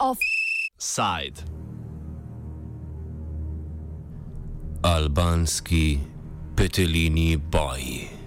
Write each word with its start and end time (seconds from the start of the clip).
Offside. 0.00 1.44
Albanski 4.82 6.00
petelini 6.54 7.36
boji. 7.36 8.19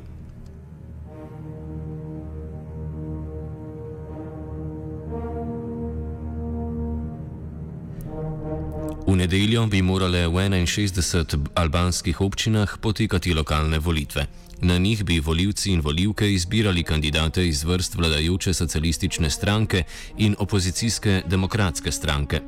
V 9.14 9.18
nedeljo 9.18 9.68
bi 9.70 9.82
morale 9.86 10.25
v 10.25 10.41
61 10.66 11.54
albanskih 11.54 12.21
občinah 12.21 12.77
potekati 12.82 13.34
lokalne 13.34 13.78
volitve. 13.78 14.25
Na 14.61 14.78
njih 14.78 15.04
bi 15.06 15.20
voljivci 15.20 15.70
in 15.70 15.82
voljivke 15.82 16.33
izbirali 16.33 16.83
kandidate 16.83 17.47
iz 17.47 17.64
vrst 17.64 17.96
vladajoče 17.96 18.54
socialistične 18.54 19.29
stranke 19.29 19.84
in 20.18 20.36
opozicijske 20.39 21.21
demokratske 21.25 21.92
stranke. 21.92 22.42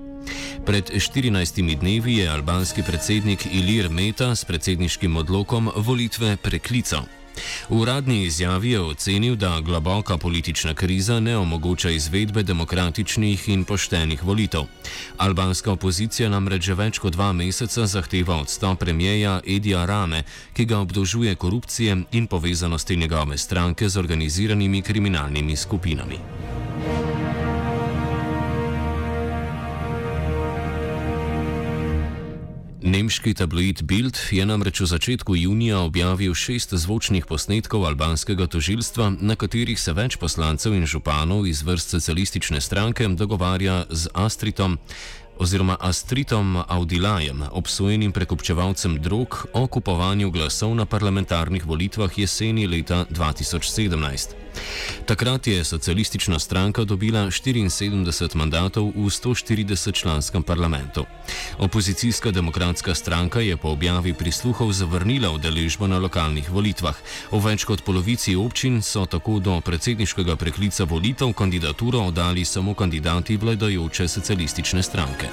Pred 0.65 0.89
14 0.89 1.77
dnevi 1.79 2.17
je 2.17 2.29
albanski 2.29 2.81
predsednik 2.81 3.45
Ilir 3.45 3.89
Meta 3.89 4.35
s 4.35 4.45
predsedniškim 4.45 5.17
odlokom 5.17 5.69
volitve 5.75 6.37
preklical. 6.37 7.05
V 7.69 7.75
uradni 7.81 8.23
izjavi 8.23 8.71
je 8.71 8.81
ocenil, 8.81 9.35
da 9.35 9.59
globoka 9.61 10.17
politična 10.17 10.73
kriza 10.73 11.19
ne 11.19 11.37
omogoča 11.37 11.89
izvedbe 11.89 12.43
demokratičnih 12.43 13.49
in 13.49 13.63
poštenih 13.63 14.23
volitev. 14.23 14.61
Albanska 15.17 15.71
opozicija 15.71 16.29
namreč 16.29 16.63
že 16.65 16.73
več 16.73 16.99
kot 16.99 17.13
dva 17.13 17.33
meseca 17.33 17.87
zahteva 17.87 18.35
odstop 18.41 18.79
premijeja 18.79 19.39
Edija 19.47 19.85
Rame, 19.85 20.23
ki 20.53 20.65
ga 20.65 20.79
obdožuje 20.79 21.35
korupcije 21.35 21.97
in 22.11 22.27
povezanosti 22.27 22.95
njegove 22.95 23.37
stranke 23.37 23.89
z 23.89 23.97
organiziranimi 23.97 24.81
kriminalnimi 24.81 25.55
skupinami. 25.55 26.34
Nemški 32.85 33.33
tabloid 33.33 33.81
Bild 33.81 34.13
je 34.29 34.45
namreč 34.45 34.77
v 34.79 34.85
začetku 34.85 35.33
junija 35.35 35.79
objavil 35.81 36.37
šest 36.37 36.77
zvočnih 36.77 37.25
posnetkov 37.25 37.81
albanskega 37.81 38.45
tožilstva, 38.45 39.09
na 39.25 39.33
katerih 39.33 39.73
se 39.73 39.89
več 39.89 40.19
poslancev 40.21 40.77
in 40.77 40.85
županov 40.85 41.49
iz 41.49 41.65
vrst 41.65 41.97
socialistične 41.97 42.61
stranke 42.61 43.09
dogovarja 43.09 43.89
z 43.89 44.13
Astritom 44.13 44.77
oziroma 45.41 45.81
Astritom 45.81 46.61
Audilajem, 46.61 47.41
obsojenim 47.57 48.13
prekupčevalcem 48.13 49.01
drog 49.01 49.47
o 49.57 49.65
kupovanju 49.65 50.29
glasov 50.29 50.77
na 50.77 50.85
parlamentarnih 50.85 51.65
volitvah 51.65 52.13
jeseni 52.13 52.69
leta 52.69 53.05
2017. 53.09 54.44
Takrat 55.05 55.47
je 55.47 55.63
socialistična 55.63 56.39
stranka 56.39 56.83
dobila 56.83 57.27
74 57.27 58.35
mandatov 58.35 58.91
v 58.95 59.05
140 59.09 59.93
članskem 59.93 60.43
parlamentu. 60.43 61.05
Opozicijska 61.57 62.31
demokratska 62.31 62.95
stranka 62.95 63.39
je 63.39 63.57
po 63.57 63.69
objavi 63.69 64.13
prisluhov 64.13 64.71
zavrnila 64.71 65.31
udeležbo 65.31 65.87
na 65.87 65.99
lokalnih 65.99 66.49
volitvah. 66.49 66.95
V 67.31 67.39
več 67.39 67.63
kot 67.63 67.83
polovici 67.85 68.35
občin 68.35 68.81
so 68.81 69.05
tako 69.05 69.39
do 69.39 69.61
predsedniškega 69.61 70.35
preklica 70.35 70.83
volitev 70.83 71.33
kandidaturo 71.33 71.99
oddali 72.09 72.45
samo 72.45 72.73
kandidati 72.73 73.37
vladajoče 73.37 74.07
socialistične 74.07 74.83
stranke. 74.83 75.29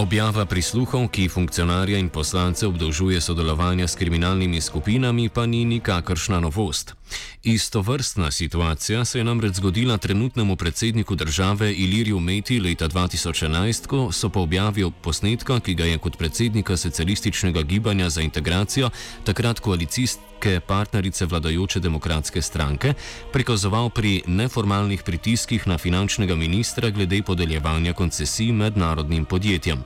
Objava 0.00 0.46
prisluhov, 0.48 1.10
ki 1.12 1.28
funkcionarja 1.28 1.98
in 2.00 2.08
poslance 2.08 2.64
obdolžuje 2.64 3.20
sodelovanja 3.20 3.84
s 3.84 4.00
kriminalnimi 4.00 4.60
skupinami, 4.60 5.28
pa 5.28 5.44
ni 5.44 5.68
nikakršna 5.68 6.40
novost. 6.40 6.99
Isto 7.42 7.80
vrstna 7.80 8.30
situacija 8.30 9.04
se 9.04 9.18
je 9.18 9.24
namreč 9.24 9.54
zgodila 9.54 9.98
trenutnemu 9.98 10.56
predsedniku 10.56 11.14
države 11.14 11.72
Iliriju 11.72 12.20
Meti 12.20 12.60
leta 12.60 12.88
2011, 12.88 13.86
ko 13.86 14.12
so 14.12 14.28
po 14.28 14.40
objavi 14.40 14.90
posnetka, 15.02 15.60
ki 15.60 15.74
ga 15.74 15.84
je 15.84 15.98
kot 15.98 16.16
predsednika 16.18 16.76
socialističnega 16.76 17.62
gibanja 17.62 18.10
za 18.10 18.20
integracijo 18.20 18.90
takrat 19.24 19.60
koalicijske 19.60 20.60
partnerice 20.66 21.26
vladajoče 21.26 21.80
demokratske 21.80 22.42
stranke 22.42 22.94
prikazoval 23.32 23.90
pri 23.90 24.22
neformalnih 24.26 25.02
pritiskih 25.02 25.66
na 25.66 25.78
finančnega 25.78 26.34
ministra 26.34 26.90
glede 26.90 27.22
podeljevanja 27.22 27.92
koncesij 27.92 28.52
mednarodnim 28.52 29.24
podjetjem. 29.24 29.84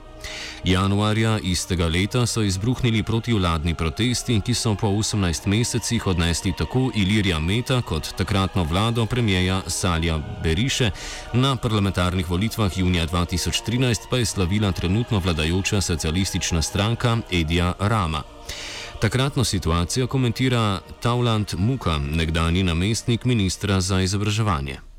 Januarja 0.63 1.39
istega 1.43 1.87
leta 1.87 2.25
so 2.25 2.41
izbruhnili 2.41 3.03
protivladni 3.03 3.75
protesti, 3.75 4.41
ki 4.41 4.53
so 4.53 4.75
po 4.75 4.87
18 4.87 5.47
mesecih 5.47 6.07
odnesli 6.07 6.53
tako 6.57 6.91
Ilirija 6.95 7.39
Meta 7.39 7.81
kot 7.81 8.15
takratno 8.17 8.63
vlado 8.63 9.05
premijeja 9.05 9.61
Salja 9.67 10.17
Beriše, 10.43 10.91
na 11.33 11.55
parlamentarnih 11.55 12.29
volitvah 12.29 12.77
junija 12.77 13.07
2013 13.07 14.09
pa 14.09 14.17
je 14.17 14.25
slavila 14.25 14.71
trenutno 14.71 15.19
vladajoča 15.19 15.81
socialistična 15.81 16.61
stranka 16.61 17.17
Edija 17.31 17.73
Rama. 17.79 18.23
Takratno 19.01 19.43
situacijo 19.43 20.07
komentira 20.07 20.79
Tauland 21.01 21.53
Muka, 21.57 21.97
nekdani 21.97 22.63
namestnik 22.63 23.25
ministra 23.25 23.81
za 23.81 24.01
izobraževanje. 24.01 24.94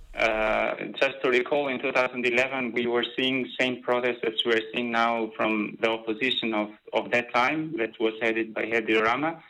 Just 1.00 1.22
to 1.22 1.30
recall, 1.30 1.68
in 1.68 1.80
2011, 1.80 2.72
we 2.72 2.86
were 2.86 3.04
seeing 3.16 3.48
same 3.58 3.82
protests 3.82 4.20
as 4.24 4.34
we're 4.44 4.60
seeing 4.74 4.90
now 4.90 5.30
from 5.36 5.76
the 5.80 5.90
opposition 5.90 6.54
of, 6.54 6.68
of 6.92 7.10
that 7.10 7.32
time, 7.34 7.74
that 7.78 7.98
was 8.00 8.14
headed 8.20 8.54
by 8.54 8.62
Hedi 8.62 9.02
Rama, 9.02 9.42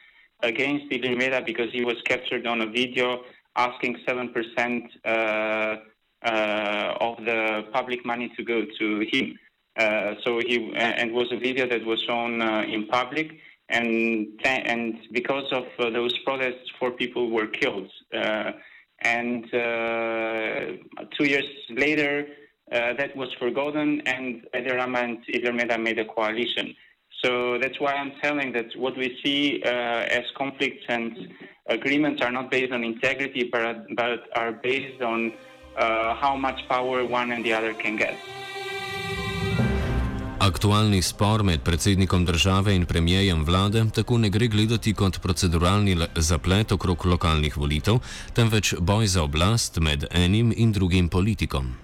against 0.43 0.91
Ilir 0.91 1.17
Meda 1.17 1.43
because 1.45 1.73
he 1.73 1.85
was 1.85 1.97
captured 2.05 2.47
on 2.47 2.61
a 2.61 2.67
video 2.67 3.23
asking 3.57 3.97
7% 4.07 4.89
uh, 5.05 5.77
uh, 6.25 6.95
of 7.01 7.17
the 7.25 7.65
public 7.73 8.05
money 8.05 8.31
to 8.37 8.45
go 8.45 8.65
to 8.79 9.07
him. 9.11 9.39
Uh, 9.79 10.15
so 10.25 10.39
he 10.39 10.73
and 10.77 11.13
was 11.13 11.31
a 11.33 11.39
video 11.39 11.69
that 11.69 11.85
was 11.85 12.03
shown 12.03 12.41
uh, 12.41 12.63
in 12.67 12.87
public, 12.87 13.39
and 13.69 14.29
and 14.45 14.99
because 15.13 15.45
of 15.53 15.65
uh, 15.79 15.91
those 15.91 16.17
protests, 16.21 16.71
four 16.79 16.93
people 16.93 17.31
were 17.31 17.47
killed. 17.47 17.91
And 19.15 19.45
uh, 19.55 21.07
two 21.17 21.27
years 21.33 21.49
later, 21.71 22.13
uh, 22.73 22.95
that 23.01 23.11
was 23.17 23.31
forgotten, 23.43 23.89
and 24.15 24.27
Ederama 24.59 24.99
and 25.07 25.19
Ilermeda 25.37 25.77
made 25.79 25.99
a 26.01 26.05
coalition. 26.05 26.75
So 27.23 27.59
that's 27.63 27.79
why 27.79 27.93
I'm 28.01 28.13
telling 28.23 28.53
that 28.57 28.69
what 28.77 28.95
we 28.97 29.09
see 29.23 29.63
uh, 29.65 30.19
as 30.19 30.25
conflicts 30.37 30.85
and 30.89 31.11
agreements 31.79 32.21
are 32.23 32.33
not 32.39 32.51
based 32.51 32.73
on 32.73 32.83
integrity, 32.83 33.43
but, 33.57 33.77
but 33.95 34.19
are 34.35 34.53
based 34.53 35.01
on 35.03 35.33
how 36.23 36.35
much 36.47 36.59
power 36.69 37.05
one 37.05 37.29
and 37.33 37.45
the 37.45 37.53
other 37.53 37.75
can 37.75 37.95
get. 37.97 38.17
Aktualni 40.47 41.03
spor 41.03 41.43
med 41.43 41.61
predsednikom 41.65 42.25
države 42.25 42.75
in 42.75 42.85
premijejem 42.87 43.45
vlade 43.45 43.83
tako 43.95 44.19
ne 44.19 44.29
gre 44.29 44.47
gledati 44.47 44.95
kot 44.95 45.19
proceduralni 45.23 45.97
zaplet 46.17 46.73
okrog 46.73 47.07
lokalnih 47.07 47.57
volitev, 47.57 47.99
temveč 48.35 48.75
boj 48.79 49.07
za 49.07 49.23
oblast 49.23 49.81
med 49.81 50.05
enim 50.15 50.53
in 50.57 50.73
drugim 50.73 51.09
politikom. 51.09 51.75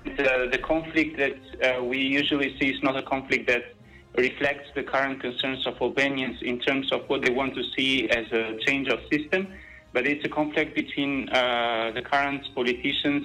reflects 4.14 4.68
the 4.74 4.82
current 4.82 5.22
concerns 5.22 5.66
of 5.66 5.74
Albanians 5.80 6.36
in 6.42 6.58
terms 6.58 6.92
of 6.92 7.00
what 7.08 7.22
they 7.22 7.34
want 7.34 7.54
to 7.54 7.62
see 7.74 7.92
as 8.18 8.26
a 8.32 8.44
change 8.66 8.86
of 8.94 8.98
system, 9.12 9.46
but 9.94 10.02
it's 10.06 10.24
a 10.24 10.28
conflict 10.28 10.74
between 10.74 11.28
uh, 11.28 11.34
the 11.94 12.02
current 12.12 12.42
politicians 12.54 13.24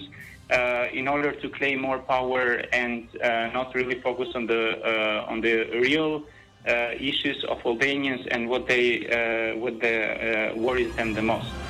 uh, 0.49 0.87
in 0.93 1.07
order 1.07 1.31
to 1.31 1.49
claim 1.49 1.81
more 1.81 1.99
power 1.99 2.61
and 2.71 3.07
uh, 3.21 3.47
not 3.53 3.73
really 3.75 3.99
focus 4.01 4.29
on 4.35 4.47
the 4.47 4.63
uh, 4.83 5.31
on 5.31 5.41
the 5.41 5.65
real 5.81 6.23
uh, 6.67 6.91
issues 6.99 7.44
of 7.45 7.57
Albanians 7.65 8.25
and 8.31 8.49
what 8.49 8.67
they 8.67 9.07
uh, 9.07 9.57
what 9.57 9.79
the, 9.79 10.53
worries 10.55 10.95
them 10.95 11.13
the 11.13 11.21
most. 11.21 11.66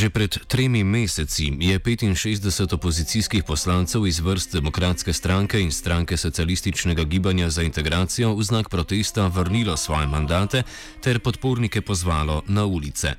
Že 0.00 0.08
pred 0.16 0.32
tremi 0.48 0.80
meseci 0.80 1.52
je 1.60 1.76
65 1.76 2.72
opozicijskih 2.72 3.44
poslancev 3.44 4.06
iz 4.08 4.20
vrst 4.20 4.56
Demokratske 4.56 5.12
stranke 5.12 5.60
in 5.60 5.68
stranke 5.68 6.16
socialističnega 6.16 7.04
gibanja 7.04 7.50
za 7.50 7.60
integracijo 7.62 8.32
v 8.32 8.40
znak 8.40 8.72
protesta 8.72 9.28
vrnilo 9.28 9.76
svoje 9.76 10.08
mandate 10.08 10.62
ter 11.04 11.20
podpornike 11.20 11.84
pozvalo 11.84 12.42
na 12.48 12.64
ulice. 12.64 13.12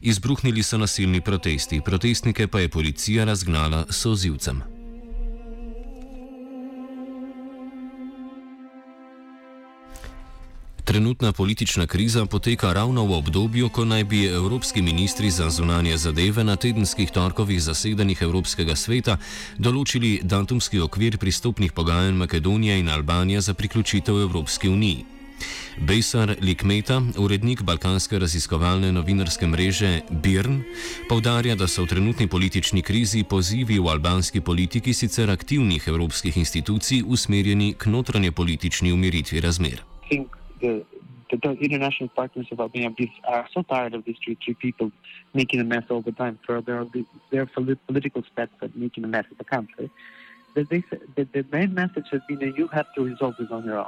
Izbruhnili 0.00 0.62
so 0.62 0.76
nasilni 0.76 1.24
protesti, 1.24 1.80
protestnike 1.80 2.44
pa 2.46 2.60
je 2.60 2.68
policija 2.68 3.24
razgnala 3.24 3.86
s 3.88 4.06
ozivcem. 4.06 4.77
Trenutna 10.88 11.32
politična 11.32 11.86
kriza 11.86 12.26
poteka 12.26 12.72
ravno 12.72 13.04
v 13.04 13.12
obdobju, 13.12 13.68
ko 13.68 13.84
naj 13.84 14.04
bi 14.04 14.24
evropski 14.24 14.82
ministri 14.82 15.30
za 15.30 15.50
zunanje 15.50 15.96
zadeve 15.96 16.44
na 16.44 16.56
tedenskih 16.56 17.10
torkovih 17.10 17.60
zasedanjih 17.62 18.22
Evropskega 18.22 18.76
sveta 18.76 19.18
določili 19.58 20.20
datumski 20.24 20.80
okvir 20.80 21.18
pristopnih 21.20 21.74
pogajanj 21.76 22.16
Makedonije 22.16 22.78
in 22.80 22.88
Albanije 22.88 23.40
za 23.40 23.54
priključitev 23.54 24.22
Evropski 24.22 24.68
uniji. 24.68 25.04
Bejsar 25.76 26.34
Likmeta, 26.40 27.02
urednik 27.20 27.62
balkanske 27.62 28.18
raziskovalne 28.18 28.88
novinarske 28.92 29.46
mreže 29.46 29.92
BIRN, 30.10 30.62
povdarja, 31.12 31.54
da 31.54 31.68
so 31.68 31.84
v 31.84 31.92
trenutni 31.92 32.30
politični 32.32 32.82
krizi 32.82 33.26
pozivi 33.28 33.76
v 33.76 33.92
albanski 33.92 34.40
politiki 34.40 34.96
sicer 34.96 35.30
aktivnih 35.30 35.84
evropskih 35.84 36.36
institucij 36.36 37.04
usmerjeni 37.04 37.74
k 37.76 37.92
notranje 37.92 38.32
politični 38.32 38.92
umiritvi 38.92 39.44
razmer. 39.44 39.84
Think 40.08 40.37
the, 40.60 40.84
the, 41.30 41.36
the 41.36 41.52
international 41.60 42.08
partners 42.10 42.46
of 42.50 42.60
Albania 42.60 42.90
are 43.26 43.46
so 43.52 43.62
tired 43.62 43.94
of 43.94 44.04
these 44.04 44.16
three, 44.24 44.36
three 44.44 44.54
people 44.54 44.90
making 45.34 45.60
a 45.60 45.64
mess 45.64 45.84
all 45.90 46.02
the 46.02 46.12
time 46.12 46.38
for 46.44 46.60
their, 46.60 46.86
their 47.30 47.46
political 47.46 48.22
steps 48.32 48.52
at 48.62 48.76
making 48.76 49.04
a 49.04 49.08
mess 49.08 49.24
of 49.30 49.38
the 49.38 49.44
country. 49.44 49.90
That 50.54 50.70
they, 50.70 50.82
the, 51.16 51.24
the 51.24 51.44
main 51.52 51.74
message 51.74 52.06
has 52.10 52.22
been 52.28 52.38
that 52.40 52.56
you 52.56 52.68
have 52.68 52.86
to 52.94 53.04
resolve 53.04 53.34
this 53.38 53.50
on 53.50 53.64
your 53.64 53.78
own. 53.78 53.86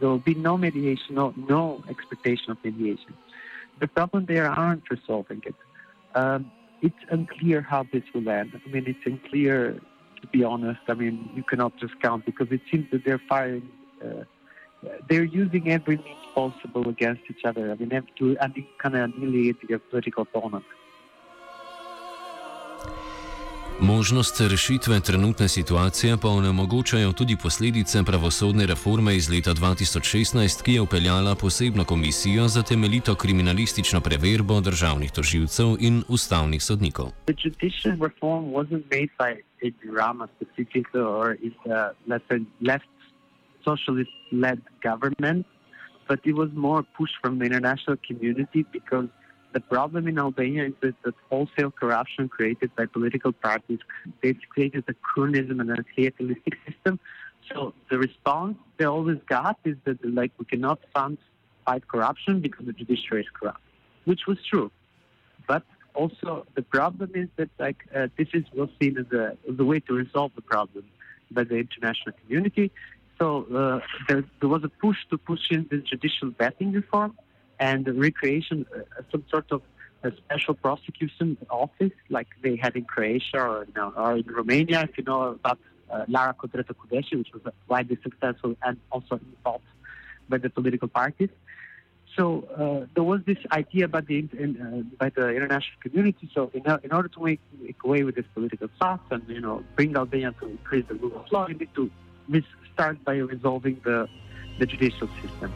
There 0.00 0.08
will 0.08 0.18
be 0.18 0.34
no 0.34 0.56
mediation, 0.56 1.14
no, 1.14 1.34
no 1.36 1.82
expectation 1.88 2.50
of 2.50 2.58
mediation. 2.64 3.14
The 3.80 3.88
problem 3.88 4.26
there 4.26 4.48
aren't 4.50 4.88
resolving 4.90 5.42
it. 5.46 5.54
Um, 6.14 6.50
it's 6.82 6.98
unclear 7.10 7.60
how 7.60 7.86
this 7.92 8.04
will 8.14 8.28
end. 8.28 8.60
I 8.64 8.70
mean, 8.70 8.84
it's 8.86 9.04
unclear, 9.04 9.80
to 10.20 10.26
be 10.28 10.44
honest. 10.44 10.80
I 10.88 10.94
mean, 10.94 11.30
you 11.34 11.42
cannot 11.42 11.76
just 11.76 12.00
count 12.00 12.24
because 12.24 12.48
it 12.50 12.60
seems 12.70 12.90
that 12.92 13.04
they're 13.04 13.22
firing. 13.28 13.68
Uh, 14.04 14.24
they're 15.08 15.24
using 15.24 15.70
every 15.70 15.96
means 15.96 16.24
possible 16.34 16.88
against 16.88 17.22
each 17.30 17.44
other. 17.44 17.72
I 17.72 17.74
mean, 17.74 17.90
to 18.18 18.36
kind 18.82 18.94
of 18.94 19.00
annihilate 19.02 19.56
their 19.68 19.78
political 19.78 20.22
opponent. 20.22 20.64
Možnost 23.80 24.40
rešitve 24.40 25.00
trenutne 25.00 25.48
situacije 25.48 26.16
pa 26.22 26.28
onemogočajo 26.28 27.12
tudi 27.12 27.36
posledice 27.42 28.02
pravosodne 28.06 28.66
reforme 28.66 29.16
iz 29.16 29.30
leta 29.30 29.50
2016, 29.50 30.62
ki 30.62 30.72
je 30.72 30.80
upeljala 30.80 31.34
posebno 31.34 31.84
komisijo 31.84 32.48
za 32.48 32.62
temeljito 32.62 33.14
kriminalistično 33.14 34.00
preverbo 34.00 34.60
državnih 34.60 35.12
toživcev 35.12 35.76
in 35.80 36.02
ustavnih 36.08 36.62
sodnikov. 36.62 37.12
Socialist-led 43.68 44.60
government, 44.82 45.46
but 46.08 46.20
it 46.24 46.34
was 46.34 46.50
more 46.54 46.82
push 46.98 47.10
from 47.22 47.38
the 47.38 47.44
international 47.44 47.96
community 48.08 48.64
because 48.72 49.08
the 49.52 49.60
problem 49.60 50.06
in 50.08 50.18
Albania 50.18 50.66
is 50.66 50.74
that 50.82 50.94
the 51.04 51.12
wholesale 51.28 51.70
corruption 51.70 52.28
created 52.28 52.70
by 52.76 52.84
political 52.86 53.32
parties 53.32 53.80
they 54.22 54.34
created 54.54 54.84
a 54.88 54.94
cronyism 55.08 55.60
and 55.60 55.70
a 55.70 55.84
clientelistic 55.92 56.54
system. 56.66 57.00
So 57.50 57.72
the 57.90 57.98
response 57.98 58.56
they 58.76 58.84
always 58.84 59.20
got 59.26 59.58
is 59.64 59.76
that 59.84 59.98
like 60.04 60.32
we 60.38 60.44
cannot 60.44 60.78
fund 60.94 61.18
fight 61.64 61.84
corruption 61.88 62.40
because 62.40 62.66
the 62.66 62.72
judiciary 62.72 63.22
is 63.22 63.30
corrupt, 63.38 63.60
which 64.04 64.22
was 64.26 64.38
true. 64.50 64.70
But 65.46 65.64
also 65.94 66.46
the 66.54 66.62
problem 66.62 67.10
is 67.14 67.28
that 67.36 67.50
like 67.58 67.80
uh, 67.94 68.08
this 68.18 68.28
is 68.38 68.44
was 68.54 68.70
seen 68.80 68.98
as 68.98 69.06
the, 69.10 69.24
as 69.48 69.56
the 69.56 69.64
way 69.64 69.80
to 69.80 69.92
resolve 69.94 70.32
the 70.34 70.46
problem 70.54 70.84
by 71.30 71.44
the 71.44 71.56
international 71.56 72.14
community. 72.20 72.70
So 73.18 73.46
uh, 73.52 73.80
there, 74.08 74.24
there, 74.40 74.48
was 74.48 74.62
a 74.64 74.68
push 74.68 74.98
to 75.10 75.18
push 75.18 75.50
in 75.50 75.66
the 75.70 75.78
judicial 75.78 76.30
vetting 76.30 76.74
reform 76.74 77.18
and 77.58 77.84
the 77.84 77.92
recreation, 77.92 78.64
uh, 78.74 79.02
some 79.10 79.24
sort 79.28 79.50
of 79.50 79.62
a 80.04 80.12
special 80.12 80.54
prosecution 80.54 81.36
office 81.50 81.92
like 82.08 82.28
they 82.42 82.54
had 82.54 82.76
in 82.76 82.84
Croatia 82.84 83.40
or, 83.40 83.64
you 83.66 83.72
know, 83.74 83.92
or 83.96 84.16
in 84.18 84.26
Romania, 84.26 84.82
if 84.82 84.96
you 84.96 85.02
know 85.02 85.22
about 85.22 85.58
uh, 85.90 86.04
Lara 86.06 86.34
Kotreta 86.34 86.74
Kudeshi, 86.74 87.18
which 87.18 87.32
was 87.32 87.42
widely 87.66 87.98
successful 88.02 88.54
and 88.62 88.76
also 88.92 89.16
involved 89.16 89.64
by 90.28 90.38
the 90.38 90.50
political 90.50 90.86
parties. 90.86 91.30
So 92.16 92.44
uh, 92.56 92.86
there 92.94 93.04
was 93.04 93.20
this 93.26 93.38
idea 93.52 93.86
by 93.88 94.00
the 94.00 94.18
in, 94.18 94.60
uh, 94.60 94.96
by 94.98 95.10
the 95.10 95.28
international 95.28 95.78
community. 95.80 96.28
So 96.34 96.50
in, 96.54 96.62
in 96.82 96.92
order 96.92 97.08
to 97.08 97.24
make, 97.24 97.40
make 97.60 97.76
away 97.84 98.02
with 98.02 98.16
this 98.16 98.24
political 98.34 98.68
stuff 98.76 99.00
and 99.10 99.22
you 99.28 99.40
know 99.40 99.64
bring 99.76 99.96
Albania 99.96 100.34
to 100.40 100.48
increase 100.48 100.84
the 100.88 100.94
rule 100.94 101.16
of 101.16 101.30
law, 101.30 101.48
you 101.48 101.54
need 101.54 101.74
to 101.74 101.90
start 102.78 103.04
by 103.04 103.14
resolving 103.14 103.80
the, 103.84 104.08
the 104.60 104.66
judicial 104.66 105.08
system. 105.20 105.52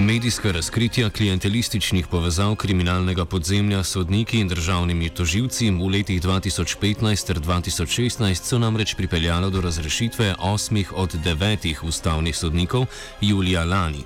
Medijska 0.00 0.52
razkritja 0.52 1.10
klientelističnih 1.10 2.06
povezav 2.06 2.54
kriminalnega 2.56 3.24
podzemlja 3.24 3.82
s 3.84 3.92
sodniki 3.92 4.38
in 4.40 4.48
državnimi 4.48 5.08
toživci 5.08 5.70
v 5.70 5.88
letih 5.92 6.22
2015 6.22 7.26
ter 7.26 7.40
2016 7.40 8.34
so 8.34 8.58
namreč 8.58 8.94
pripeljala 8.94 9.50
do 9.50 9.60
razrešitve 9.60 10.34
osmih 10.38 10.92
od 10.96 11.16
devetih 11.24 11.84
ustavnih 11.84 12.36
sodnikov 12.36 12.86
julija 13.20 13.64
lani. 13.64 14.04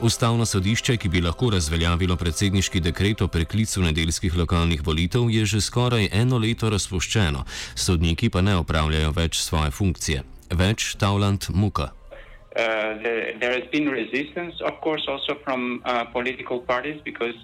Ustavno 0.00 0.46
sodišče, 0.46 0.96
ki 0.96 1.08
bi 1.08 1.20
lahko 1.20 1.50
razveljavilo 1.50 2.16
predsedniški 2.16 2.80
dekret 2.80 3.22
o 3.22 3.28
preklicu 3.28 3.82
nedeljskih 3.82 4.36
lokalnih 4.36 4.86
volitev, 4.86 5.30
je 5.30 5.46
že 5.46 5.60
skoraj 5.60 6.08
eno 6.12 6.38
leto 6.38 6.70
razpuščeno, 6.70 7.44
sodniki 7.74 8.30
pa 8.30 8.40
ne 8.40 8.56
opravljajo 8.56 9.10
več 9.10 9.42
svoje 9.42 9.70
funkcije. 9.70 10.22
Več 10.50 10.94
Tauland 10.98 11.44
Muka. 11.48 12.01
Uh, 12.54 12.98
there, 13.02 13.38
there, 13.38 13.52
has 13.52 13.68
been 13.70 13.88
resistance, 13.88 14.54
of 14.60 14.78
course, 14.80 15.04
also 15.08 15.38
from 15.42 15.82
uh, 15.86 16.04
political 16.04 16.60
parties 16.60 17.00
because 17.02 17.34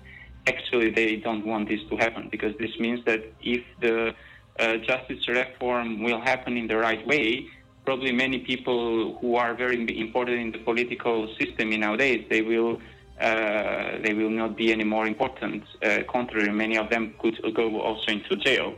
actually 0.47 0.91
they 0.91 1.17
don't 1.17 1.47
want 1.47 1.69
this 1.69 1.81
to 1.89 1.97
happen 1.97 2.29
because 2.31 2.55
this 2.59 2.79
means 2.79 3.03
that 3.07 3.21
if 3.41 3.63
the 3.81 4.15
uh, 4.59 4.77
justice 4.79 5.27
reform 5.29 6.03
will 6.03 6.21
happen 6.21 6.57
in 6.57 6.67
the 6.67 6.77
right 6.77 7.07
way, 7.07 7.47
probably 7.87 8.13
many 8.13 8.39
people 8.41 9.17
who 9.19 9.37
are 9.37 9.55
very 9.55 9.77
important 9.99 10.39
in 10.39 10.53
the 10.53 10.59
political 10.59 11.27
system 11.41 11.71
nowadays 11.71 12.23
they 12.29 12.43
will 12.43 12.79
uh, 13.21 13.99
they 14.05 14.15
will 14.15 14.31
not 14.31 14.57
be 14.57 14.73
any 14.73 14.85
more 14.85 15.07
important. 15.07 15.65
Uh, 15.83 15.99
contrary, 16.09 16.53
many 16.53 16.77
of 16.77 16.89
them 16.89 17.15
could 17.19 17.37
go 17.55 17.81
also 17.81 18.13
into 18.13 18.37
jail. 18.37 18.75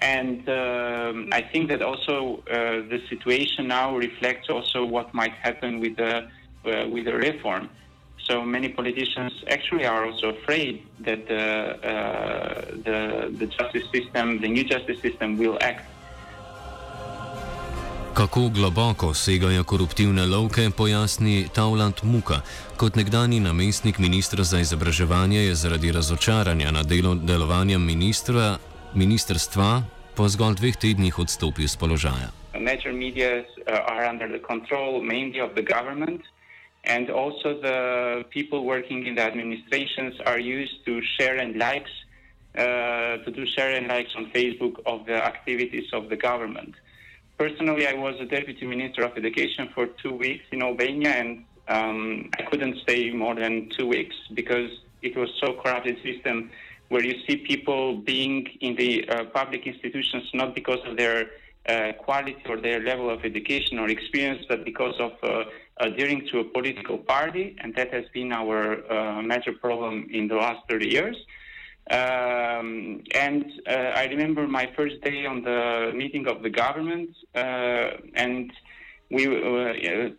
And 0.00 0.48
um, 0.48 1.28
I 1.32 1.42
think 1.42 1.68
that 1.70 1.82
also 1.82 2.42
uh, 2.50 2.86
the 2.88 3.00
situation 3.08 3.68
now 3.68 3.96
reflects 3.96 4.48
also 4.48 4.84
what 4.84 5.12
might 5.12 5.32
happen 5.32 5.80
with 5.80 5.96
the 5.96 6.28
uh, 6.64 6.88
with 6.88 7.04
the 7.04 7.14
reform. 7.14 7.68
So 8.28 8.44
many 8.44 8.68
politicians 8.68 9.32
actually 9.48 9.86
are 9.86 10.04
also 10.04 10.28
afraid 10.28 10.82
that 11.00 11.26
the, 11.26 11.44
uh, 11.82 12.60
the 12.84 12.98
the 13.38 13.46
justice 13.46 13.86
system, 13.90 14.40
the 14.40 14.48
new 14.48 14.64
justice 14.64 15.00
system, 15.00 15.38
will 15.38 15.58
act. 15.60 15.84
Kako 18.14 18.48
globoko 18.48 19.14
segajo 19.14 19.64
koruptivne 19.64 20.26
lovke, 20.26 20.70
pojasni 20.70 21.48
Taulant 21.54 22.02
Muka. 22.02 22.40
Kot 22.76 22.96
nekdani 22.96 23.40
namestnik 23.40 23.98
ministra 23.98 24.44
za 24.44 24.58
izobraževanje 24.58 25.38
je 25.38 25.54
zaradi 25.54 25.92
razočaranja 25.92 26.70
nad 26.70 26.86
delo, 26.86 27.14
delovanjem 27.14 27.84
ministra 27.84 28.58
ministrstva 28.94 29.84
po 30.16 30.28
zgolj 30.28 30.58
dveh 30.58 30.76
tednih 30.76 31.14
odstopil 31.18 31.68
z 31.68 31.76
položaja. 31.78 32.32
Major 32.58 32.90
media 32.90 33.46
uh, 33.66 33.86
are 33.86 34.08
under 34.08 34.26
the 34.26 34.42
control 34.42 34.98
mainly 35.02 35.38
of 35.38 35.54
the 35.54 35.62
government, 35.62 36.22
and 36.84 37.10
also 37.10 37.60
the 37.60 38.24
people 38.30 38.64
working 38.64 39.06
in 39.06 39.14
the 39.14 39.22
administrations 39.22 40.18
are 40.26 40.40
used 40.40 40.82
to 40.84 40.98
share 41.16 41.38
and 41.38 41.54
likes, 41.54 41.92
uh, 42.58 43.22
to 43.22 43.30
do 43.30 43.46
share 43.46 43.78
and 43.78 43.86
likes 43.86 44.10
on 44.18 44.26
Facebook 44.34 44.80
of 44.86 45.06
the 45.06 45.14
activities 45.14 45.86
of 45.92 46.08
the 46.08 46.16
government. 46.16 46.74
Personally, 47.38 47.86
I 47.86 47.94
was 47.94 48.18
a 48.18 48.26
deputy 48.26 48.66
minister 48.66 49.04
of 49.06 49.14
education 49.16 49.70
for 49.74 49.86
two 50.02 50.12
weeks 50.12 50.42
in 50.50 50.62
Albania, 50.62 51.14
and 51.14 51.44
um, 51.68 52.30
I 52.34 52.42
couldn't 52.42 52.78
stay 52.82 53.12
more 53.12 53.36
than 53.36 53.70
two 53.78 53.86
weeks 53.86 54.16
because 54.34 54.70
it 55.02 55.16
was 55.16 55.30
so 55.38 55.54
corrupted 55.62 56.02
system 56.02 56.50
where 56.88 57.04
you 57.04 57.14
see 57.26 57.36
people 57.36 57.96
being 57.96 58.46
in 58.60 58.74
the 58.76 59.08
uh, 59.08 59.24
public 59.26 59.66
institutions 59.66 60.24
not 60.34 60.54
because 60.54 60.80
of 60.86 60.96
their 60.96 61.30
uh, 61.68 61.92
quality 61.98 62.42
or 62.48 62.56
their 62.56 62.80
level 62.80 63.10
of 63.10 63.24
education 63.24 63.78
or 63.78 63.90
experience, 63.90 64.42
but 64.48 64.64
because 64.64 64.94
of 64.98 65.12
uh, 65.22 65.44
adhering 65.76 66.26
to 66.32 66.38
a 66.40 66.44
political 66.44 66.96
party, 66.96 67.56
and 67.58 67.74
that 67.74 67.92
has 67.92 68.04
been 68.14 68.32
our 68.32 68.90
uh, 68.90 69.20
major 69.20 69.52
problem 69.52 70.08
in 70.10 70.28
the 70.28 70.34
last 70.34 70.60
30 70.68 70.88
years. 70.88 71.16
Um, 71.90 73.02
and 73.14 73.44
uh, 73.66 73.70
I 73.70 74.06
remember 74.06 74.46
my 74.48 74.70
first 74.76 75.00
day 75.02 75.26
on 75.26 75.42
the 75.42 75.92
meeting 75.94 76.26
of 76.26 76.42
the 76.42 76.48
government, 76.48 77.10
uh, 77.34 77.90
and 78.14 78.50
we 79.10 79.26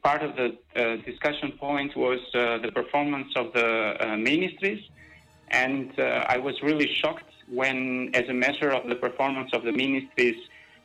part 0.04 0.22
of 0.22 0.36
the 0.36 0.58
discussion 1.06 1.54
point 1.60 1.96
was 1.96 2.20
the 2.34 2.72
performance 2.74 3.32
of 3.36 3.54
the 3.54 4.18
ministries, 4.20 4.84
and 5.52 5.92
I 6.00 6.38
was 6.38 6.56
really 6.62 6.88
shocked 7.02 7.32
when, 7.48 8.12
as 8.14 8.28
a 8.30 8.34
measure 8.34 8.72
of 8.72 8.88
the 8.88 8.96
performance 8.96 9.52
of 9.54 9.64
the 9.64 9.72
ministries, 9.72 10.36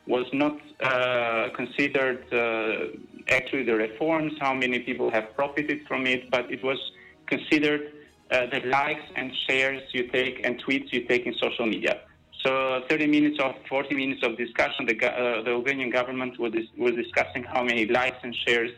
was 0.07 0.27
not 0.33 0.59
uh, 0.83 1.49
considered 1.55 2.25
uh, 2.33 3.33
actually 3.35 3.65
the 3.65 3.75
reforms, 3.75 4.33
how 4.41 4.53
many 4.53 4.81
people 4.81 5.11
have 5.11 5.35
profited 5.35 5.87
from 5.89 6.07
it, 6.07 6.31
but 6.31 6.51
it 6.51 6.63
was 6.63 6.79
considered 7.27 7.93
uh, 8.31 8.47
the 8.47 8.61
likes 8.69 9.05
and 9.17 9.33
shares 9.49 9.83
you 9.93 10.09
take 10.09 10.45
and 10.45 10.63
tweets 10.63 10.93
you 10.93 11.05
take 11.05 11.27
in 11.27 11.35
social 11.35 11.67
media. 11.67 12.01
So 12.45 12.83
30 12.91 13.07
minutes 13.07 13.39
or 13.43 13.55
40 13.69 13.95
minutes 13.95 14.21
of 14.23 14.37
discussion, 14.37 14.85
the, 14.87 14.95
uh, 14.95 15.43
the 15.43 15.51
Albanian 15.53 15.91
government 15.91 16.39
was, 16.39 16.53
was 16.77 16.93
discussing 16.95 17.43
how 17.45 17.63
many 17.63 17.87
likes 17.87 18.19
and 18.23 18.37
shares 18.47 18.71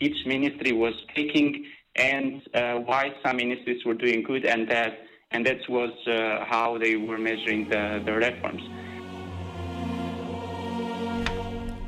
each 0.00 0.26
ministry 0.26 0.72
was 0.72 0.94
taking 1.14 1.66
and 1.96 2.40
uh, 2.54 2.74
why 2.76 3.12
some 3.22 3.36
ministries 3.36 3.84
were 3.84 3.94
doing 3.94 4.22
good 4.22 4.46
and 4.46 4.70
that, 4.70 5.00
and 5.32 5.46
that 5.46 5.62
was 5.68 5.92
uh, 6.06 6.44
how 6.44 6.78
they 6.78 6.96
were 6.96 7.18
measuring 7.18 7.68
the, 7.68 8.02
the 8.04 8.12
reforms. 8.12 8.62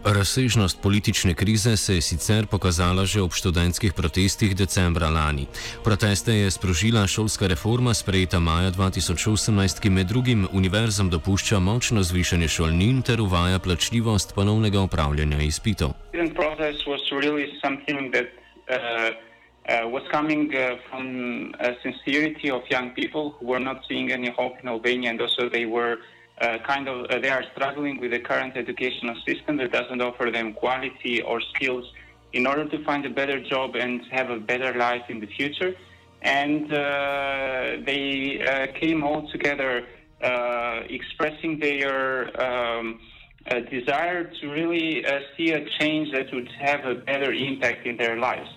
Razsežnost 0.05 0.83
politične 0.83 1.35
krize 1.35 1.77
se 1.77 1.95
je 1.95 2.01
sicer 2.01 2.47
pokazala 2.47 3.05
že 3.07 3.23
ob 3.23 3.33
študentskih 3.33 3.93
protestih 3.93 4.57
decembra 4.57 5.11
lani. 5.11 5.47
Proteste 5.85 6.33
je 6.33 6.51
sprožila 6.51 7.07
šolska 7.07 7.47
reforma 7.47 7.95
sprejeta 7.95 8.41
maja 8.41 8.71
2018, 8.71 9.81
ki 9.81 9.91
med 9.91 10.07
drugim 10.07 10.49
univerzam 10.53 11.11
dopušča 11.11 11.59
močno 11.59 12.03
zvišanje 12.03 12.49
šolnin 12.49 13.03
ter 13.03 13.21
uvaja 13.21 13.59
plačljivost 13.59 14.35
ponovnega 14.35 14.81
upravljanja 14.81 15.39
izpitev. 15.43 15.89
Uh, 15.89 15.95
was 19.69 20.03
coming 20.11 20.55
uh, 20.55 20.77
from 20.91 21.55
a 21.61 21.75
sincerity 21.83 22.51
of 22.51 22.63
young 22.71 22.91
people 22.91 23.31
who 23.31 23.47
were 23.47 23.61
not 23.61 23.85
seeing 23.89 24.11
any 24.11 24.31
hope 24.31 24.55
in 24.61 24.69
Albania, 24.69 25.11
and 25.11 25.21
also 25.21 25.49
they 25.49 25.67
were 25.67 25.99
uh, 26.41 26.59
kind 26.67 26.89
of 26.89 27.07
uh, 27.07 27.19
they 27.21 27.29
are 27.29 27.45
struggling 27.53 28.01
with 28.01 28.11
the 28.11 28.19
current 28.19 28.57
educational 28.57 29.15
system 29.27 29.57
that 29.59 29.71
doesn't 29.71 30.01
offer 30.01 30.31
them 30.31 30.53
quality 30.53 31.23
or 31.23 31.41
skills 31.55 31.85
in 32.33 32.47
order 32.47 32.69
to 32.69 32.83
find 32.85 33.05
a 33.07 33.11
better 33.11 33.41
job 33.41 33.77
and 33.77 34.01
have 34.11 34.31
a 34.31 34.39
better 34.39 34.75
life 34.75 35.03
in 35.09 35.21
the 35.21 35.27
future. 35.27 35.75
And 36.23 36.73
uh, 36.73 37.77
they 37.85 38.43
uh, 38.43 38.79
came 38.81 39.05
all 39.05 39.29
together 39.31 39.87
uh, 40.23 40.83
expressing 40.89 41.59
their 41.59 42.31
um, 42.41 43.01
desire 43.71 44.25
to 44.41 44.51
really 44.51 45.05
see 45.37 45.51
a 45.51 45.69
change 45.79 46.13
that 46.13 46.33
would 46.33 46.51
have 46.53 46.85
a 46.85 46.95
better 46.95 47.33
impact 47.33 47.87
in 47.87 47.97
their 47.97 48.17
lives. 48.17 48.49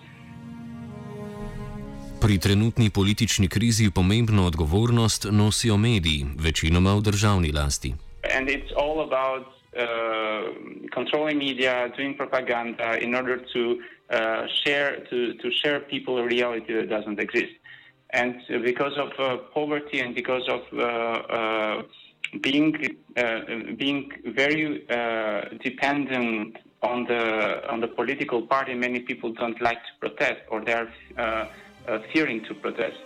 Pri 2.26 2.38
trenutni 2.38 2.90
politični 2.90 3.48
krizi 3.48 3.90
pomembno 3.94 4.46
odgovornost 4.46 5.26
nosijo 5.30 5.76
mediji, 5.76 6.24
večinoma 6.46 6.94
v 6.98 7.00
državni 7.00 7.52
lasti. 7.52 7.92
And 8.36 8.48
it's 8.50 8.72
all 8.82 8.98
about 9.08 9.46
uh, 9.46 10.50
controlling 10.94 11.38
media, 11.38 11.88
doing 11.96 12.16
propaganda 12.16 12.98
in 12.98 13.14
order 13.14 13.38
to 13.54 13.62
uh, 13.70 14.42
share 14.58 15.06
to, 15.10 15.16
to 15.42 15.48
share 15.62 15.78
people 15.80 16.18
a 16.18 16.26
reality 16.26 16.72
that 16.74 16.88
doesn't 16.88 17.20
exist. 17.20 17.54
And 18.12 18.34
because 18.70 18.96
of 18.98 19.10
uh, 19.18 19.36
poverty 19.54 20.00
and 20.00 20.12
because 20.14 20.46
of 20.56 20.62
uh, 20.72 20.82
uh, 21.38 21.82
being 22.42 22.74
uh, 23.16 23.40
being 23.78 24.10
very 24.42 24.82
uh, 24.90 25.40
dependent 25.62 26.56
on 26.82 27.04
the 27.10 27.22
on 27.72 27.78
the 27.80 27.90
political 28.00 28.42
party, 28.42 28.74
many 28.74 29.00
people 29.00 29.30
don't 29.32 29.60
like 29.68 29.78
to 29.88 29.92
protest 30.00 30.40
or 30.50 30.58
they 30.64 30.74
are. 30.74 30.90
Uh, 31.16 31.46
Uh, 31.46 31.65
fearing 32.12 32.46
to 32.48 32.54
protest. 32.54 32.98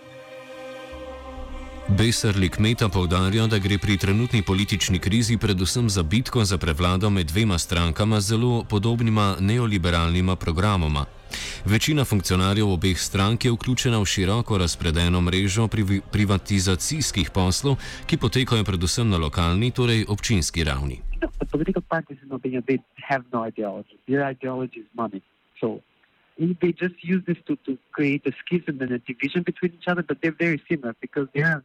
Beserli 1.97 2.49
kmeta 2.49 2.89
povdarja, 2.89 3.47
da 3.47 3.57
gre 3.59 3.77
pri 3.77 3.97
trenutni 3.97 4.41
politični 4.41 4.99
krizi 4.99 5.37
predvsem 5.37 5.89
za 5.89 6.03
bitko 6.03 6.43
za 6.45 6.57
prevlado 6.57 7.09
med 7.09 7.27
dvema 7.27 7.57
strankama 7.57 8.21
z 8.21 8.27
zelo 8.27 8.63
podobnima 8.63 9.35
neoliberalnima 9.39 10.35
programoma. 10.35 11.05
Večina 11.65 12.05
funkcionarjev 12.05 12.69
obeh 12.69 12.99
strank 12.99 13.45
je 13.45 13.51
vključena 13.51 13.99
v 13.99 14.05
široko 14.05 14.57
razpredeno 14.57 15.21
mrežo 15.21 15.67
priv 15.67 15.87
privatizacijskih 16.11 17.29
poslov, 17.29 17.75
ki 18.05 18.17
potekajo 18.17 18.63
predvsem 18.63 19.09
na 19.09 19.17
lokalni, 19.17 19.71
torej 19.71 20.05
občinski 20.07 20.63
ravni. 20.63 20.99
Politične 21.51 21.81
Sloveniji 21.87 22.61
nimajo 23.07 23.47
ideologije. 23.47 23.97
Njihova 24.07 24.31
ideologija 24.31 24.83
je 24.83 24.89
money 24.95 25.21
they 26.61 26.71
just 26.71 26.95
use 27.03 27.23
this 27.25 27.37
to, 27.47 27.55
to 27.67 27.77
create 27.91 28.25
a 28.25 28.31
schism 28.43 28.81
and 28.81 28.91
a 28.91 28.99
division 28.99 29.43
between 29.43 29.73
each 29.73 29.87
other, 29.87 30.03
but 30.03 30.21
they're 30.21 30.31
very 30.31 30.61
similar 30.69 30.95
because 30.99 31.27
they 31.33 31.41
are 31.41 31.63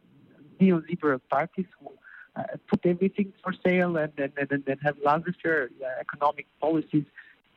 neoliberal 0.59 1.21
parties 1.29 1.65
who 1.79 1.91
uh, 2.35 2.43
put 2.69 2.85
everything 2.85 3.33
for 3.43 3.53
sale 3.65 3.97
and 3.97 4.11
then 4.17 4.31
and, 4.37 4.51
and, 4.51 4.63
and, 4.67 4.79
have 4.81 4.95
laissez-faire 5.03 5.69
uh, 5.83 5.87
economic 5.99 6.45
policies, 6.61 7.05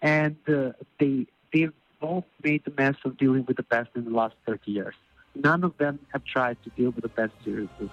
and 0.00 0.36
uh, 0.48 0.72
they 0.98 1.26
they've 1.52 1.72
both 2.00 2.24
made 2.42 2.64
the 2.64 2.72
mess 2.76 2.96
of 3.04 3.18
dealing 3.18 3.44
with 3.46 3.56
the 3.56 3.62
past 3.62 3.90
in 3.94 4.04
the 4.04 4.10
last 4.10 4.34
30 4.46 4.70
years. 4.70 4.94
None 5.34 5.64
of 5.64 5.76
them 5.76 5.98
have 6.12 6.24
tried 6.24 6.56
to 6.64 6.70
deal 6.70 6.90
with 6.90 7.02
the 7.02 7.10
past 7.10 7.32
seriously. 7.44 7.90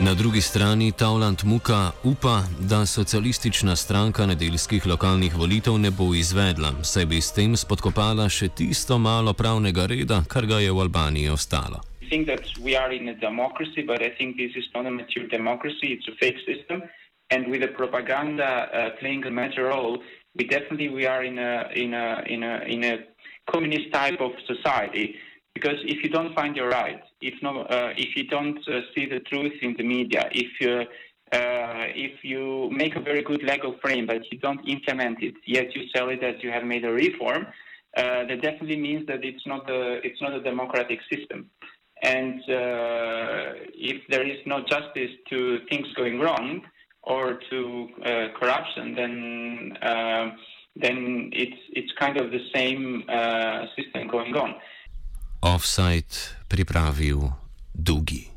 Na 0.00 0.14
drugi 0.14 0.40
strani 0.40 0.92
Tauland 0.92 1.38
Muka 1.44 1.92
upa, 2.04 2.42
da 2.60 2.86
socialistična 2.86 3.76
stranka 3.76 4.26
nedeljskih 4.26 4.86
lokalnih 4.86 5.34
volitev 5.36 5.78
ne 5.78 5.90
bo 5.90 6.14
izvedla, 6.14 6.84
saj 6.84 7.06
bi 7.06 7.20
s 7.20 7.32
tem 7.32 7.56
spodkopala 7.56 8.28
še 8.28 8.48
tisto 8.48 8.98
malo 8.98 9.32
pravnega 9.32 9.86
reda, 9.86 10.22
kar 10.28 10.46
ga 10.46 10.60
je 10.60 10.72
v 10.72 10.80
Albaniji 10.80 11.28
ostalo. 11.28 11.80
think 12.10 12.26
that 12.26 12.44
we 12.62 12.76
are 12.76 12.92
in 12.92 13.08
a 13.08 13.14
democracy, 13.14 13.82
but 13.82 14.02
I 14.02 14.10
think 14.18 14.36
this 14.36 14.52
is 14.54 14.64
not 14.74 14.86
a 14.86 14.90
mature 14.90 15.26
democracy. 15.26 15.88
It's 15.94 16.08
a 16.08 16.16
fake 16.20 16.38
system, 16.46 16.82
and 17.30 17.50
with 17.50 17.60
the 17.60 17.68
propaganda 17.68 18.44
uh, 18.44 18.90
playing 19.00 19.24
a 19.24 19.30
major 19.30 19.64
role, 19.64 19.98
we 20.36 20.44
definitely 20.46 20.88
we 20.88 21.06
are 21.06 21.24
in 21.24 21.38
a 21.38 21.52
in 21.74 21.94
a 21.94 22.22
in 22.26 22.42
a 22.42 22.54
in 22.74 22.84
a 22.84 22.94
communist 23.50 23.92
type 23.92 24.20
of 24.20 24.32
society. 24.46 25.16
Because 25.56 25.80
if 25.84 26.04
you 26.04 26.10
don't 26.10 26.34
find 26.34 26.54
your 26.54 26.68
right, 26.68 27.02
if 27.22 27.34
no, 27.42 27.62
uh, 27.62 27.94
if 27.96 28.14
you 28.14 28.24
don't 28.36 28.58
uh, 28.68 28.80
see 28.94 29.06
the 29.06 29.20
truth 29.20 29.54
in 29.62 29.74
the 29.78 29.84
media, 29.96 30.28
if 30.30 30.50
you 30.60 30.74
uh, 31.38 31.84
if 32.08 32.22
you 32.22 32.68
make 32.70 32.94
a 32.94 33.00
very 33.00 33.22
good 33.22 33.42
legal 33.42 33.74
frame 33.82 34.04
but 34.06 34.20
you 34.30 34.38
don't 34.38 34.62
implement 34.68 35.16
it, 35.22 35.34
yet 35.46 35.74
you 35.74 35.82
sell 35.94 36.10
it 36.10 36.22
as 36.22 36.34
you 36.42 36.50
have 36.50 36.64
made 36.64 36.84
a 36.84 36.92
reform, 36.92 37.46
uh, 37.96 38.26
that 38.28 38.42
definitely 38.42 38.76
means 38.88 39.06
that 39.06 39.24
it's 39.24 39.46
not 39.46 39.62
a 39.70 39.80
it's 40.06 40.20
not 40.20 40.34
a 40.34 40.42
democratic 40.42 41.00
system. 41.10 41.48
And 42.02 42.38
uh, 42.42 43.44
if 43.92 43.98
there 44.10 44.26
is 44.32 44.40
no 44.44 44.58
justice 44.74 45.12
to 45.30 45.38
things 45.70 45.88
going 45.96 46.20
wrong 46.20 46.60
or 47.02 47.38
to 47.48 47.88
uh, 48.04 48.08
corruption, 48.38 48.94
then 48.94 49.72
then 50.84 51.30
it's 51.32 51.60
it's 51.78 51.92
kind 51.98 52.16
of 52.20 52.26
the 52.30 52.42
same 52.54 53.04
system 53.74 54.06
going 54.16 54.36
on. 54.36 54.56
Offside 55.40 56.44
pripravil 56.48 57.32
Dugi. 57.74 58.35